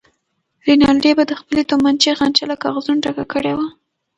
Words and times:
رینالډي 0.65 1.11
به 1.17 1.23
د 1.29 1.33
خپلې 1.41 1.61
تومانچې 1.69 2.11
خانچه 2.19 2.43
له 2.51 2.55
کاغذونو 2.63 3.03
ډکه 3.05 3.25
کړې 3.33 3.53
وه. 3.57 3.67